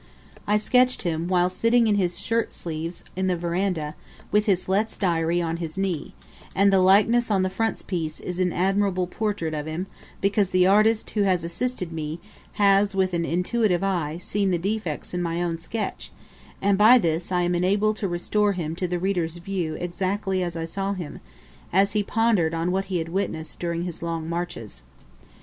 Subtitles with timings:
[0.47, 3.93] I sketched him while sitting in his shirt sleeves in the veranda,
[4.31, 6.15] with his Letts's Diary on his knee;
[6.55, 9.85] and the likeness on the frontispiece is an admirable portrait of him,
[10.19, 12.19] because the artist who has assisted me,
[12.53, 16.11] has with an intuitive eye, seen the defects in my own sketch;
[16.63, 20.55] and by this I am enabled to restore him to the reader's view exactly as
[20.55, 21.19] I saw him
[21.71, 24.81] as he pondered on what he had witnessed during his long marches.